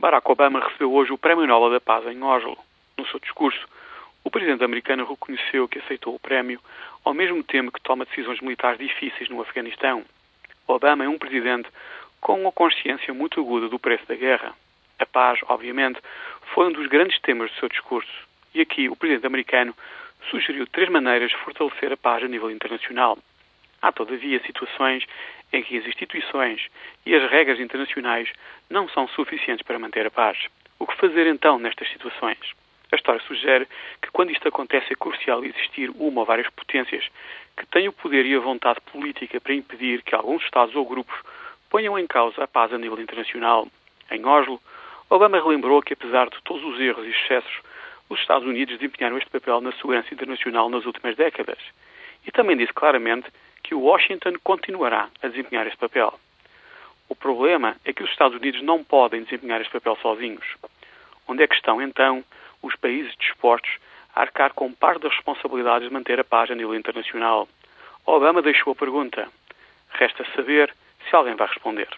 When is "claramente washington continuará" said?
52.72-55.08